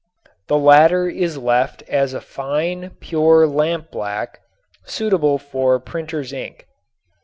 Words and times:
The 0.47 0.57
latter 0.57 1.07
is 1.07 1.37
left 1.37 1.83
as 1.83 2.15
a 2.15 2.21
fine, 2.21 2.93
pure 2.99 3.45
lampblack, 3.45 4.39
suitable 4.83 5.37
for 5.37 5.79
printer's 5.79 6.33
ink. 6.33 6.65